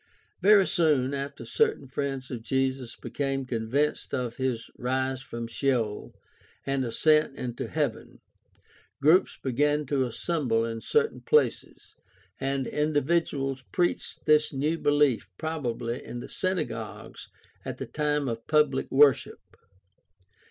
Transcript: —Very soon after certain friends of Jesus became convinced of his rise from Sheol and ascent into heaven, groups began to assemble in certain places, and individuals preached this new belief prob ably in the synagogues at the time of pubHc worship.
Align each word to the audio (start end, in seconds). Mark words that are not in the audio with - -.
—Very 0.41 0.65
soon 0.65 1.13
after 1.13 1.45
certain 1.45 1.87
friends 1.87 2.31
of 2.31 2.41
Jesus 2.41 2.95
became 2.95 3.45
convinced 3.45 4.15
of 4.15 4.37
his 4.37 4.71
rise 4.75 5.21
from 5.21 5.45
Sheol 5.45 6.15
and 6.65 6.83
ascent 6.83 7.35
into 7.35 7.67
heaven, 7.67 8.19
groups 8.99 9.37
began 9.43 9.85
to 9.85 10.07
assemble 10.07 10.65
in 10.65 10.81
certain 10.81 11.21
places, 11.21 11.93
and 12.39 12.65
individuals 12.65 13.61
preached 13.71 14.25
this 14.25 14.51
new 14.51 14.79
belief 14.79 15.29
prob 15.37 15.67
ably 15.67 16.03
in 16.03 16.19
the 16.19 16.29
synagogues 16.29 17.29
at 17.63 17.77
the 17.77 17.85
time 17.85 18.27
of 18.27 18.47
pubHc 18.47 18.89
worship. 18.89 19.41